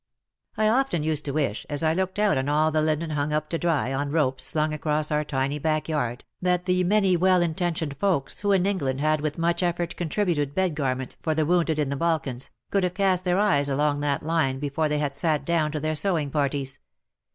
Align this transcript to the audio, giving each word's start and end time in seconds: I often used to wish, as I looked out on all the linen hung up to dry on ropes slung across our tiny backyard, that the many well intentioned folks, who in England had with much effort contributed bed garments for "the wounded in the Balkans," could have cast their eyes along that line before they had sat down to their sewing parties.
I 0.57 0.67
often 0.67 1.03
used 1.03 1.25
to 1.25 1.31
wish, 1.31 1.63
as 1.69 1.83
I 1.83 1.93
looked 1.93 2.17
out 2.17 2.35
on 2.35 2.49
all 2.49 2.71
the 2.71 2.81
linen 2.81 3.11
hung 3.11 3.31
up 3.31 3.49
to 3.49 3.59
dry 3.59 3.93
on 3.93 4.09
ropes 4.09 4.43
slung 4.43 4.73
across 4.73 5.11
our 5.11 5.23
tiny 5.23 5.59
backyard, 5.59 6.23
that 6.41 6.65
the 6.65 6.83
many 6.85 7.15
well 7.15 7.43
intentioned 7.43 7.95
folks, 7.99 8.39
who 8.39 8.51
in 8.51 8.65
England 8.65 8.99
had 8.99 9.21
with 9.21 9.37
much 9.37 9.61
effort 9.61 9.95
contributed 9.95 10.55
bed 10.55 10.73
garments 10.73 11.17
for 11.21 11.35
"the 11.35 11.45
wounded 11.45 11.77
in 11.77 11.89
the 11.89 11.95
Balkans," 11.95 12.49
could 12.71 12.81
have 12.83 12.95
cast 12.95 13.25
their 13.25 13.37
eyes 13.37 13.69
along 13.69 13.99
that 13.99 14.23
line 14.23 14.57
before 14.57 14.89
they 14.89 14.97
had 14.97 15.15
sat 15.15 15.45
down 15.45 15.71
to 15.71 15.79
their 15.79 15.93
sewing 15.93 16.31
parties. 16.31 16.79